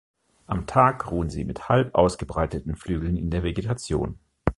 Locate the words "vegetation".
3.43-4.17